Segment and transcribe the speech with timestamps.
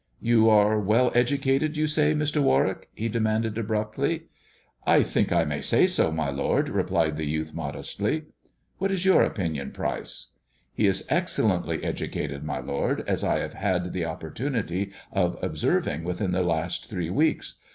[0.23, 2.41] "You are well educated, you say, Mr.
[2.41, 4.23] Warwick?" he demanded abruptly.
[4.83, 8.23] "I think I may say so, my lord," replied the youth modestly."
[8.79, 10.39] What is your opinion, Pryce 1
[10.73, 16.31] ""He is excellently educated, my lord, as I have had the opportunity of observing within
[16.31, 17.59] the last three weeks.